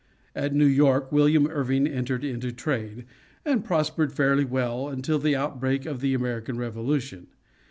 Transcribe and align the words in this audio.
At 0.35 0.51
New 0.55 0.65
York 0.65 1.11
William 1.11 1.45
Irving 1.45 1.85
entered 1.85 2.23
into 2.23 2.51
trade, 2.51 3.05
and 3.45 3.63
prospered 3.63 4.11
fairly 4.11 4.47
until 4.51 5.19
the 5.19 5.35
outbreak 5.35 5.85
of 5.85 5.99
the 6.01 6.15
American 6.15 6.57
Revolution. 6.57 7.27